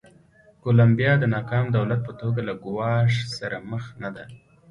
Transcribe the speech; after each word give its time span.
کولمبیا 0.63 1.11
د 1.19 1.23
ناکام 1.35 1.65
دولت 1.77 1.99
په 2.07 2.13
توګه 2.21 2.41
له 2.47 2.53
ګواښ 2.63 3.11
سره 3.37 3.57
مخ 3.69 3.83
نه 4.03 4.09
ده. 4.15 4.25